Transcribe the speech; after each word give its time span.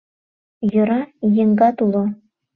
Йӧра, 0.73 1.01
еҥгат 1.41 1.77
уло. 1.85 2.03